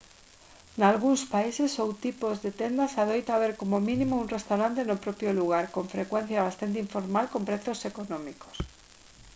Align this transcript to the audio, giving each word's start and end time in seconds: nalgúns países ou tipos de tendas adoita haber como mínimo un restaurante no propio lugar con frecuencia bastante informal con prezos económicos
nalgúns 0.81 1.21
países 1.33 1.71
ou 1.83 1.89
tipos 2.05 2.35
de 2.43 2.51
tendas 2.61 2.93
adoita 3.03 3.31
haber 3.35 3.53
como 3.61 3.85
mínimo 3.89 4.13
un 4.23 4.31
restaurante 4.35 4.81
no 4.85 5.01
propio 5.05 5.29
lugar 5.39 5.65
con 5.75 5.85
frecuencia 5.95 6.45
bastante 6.47 6.77
informal 6.85 7.25
con 7.33 7.41
prezos 7.49 7.79
económicos 7.91 8.55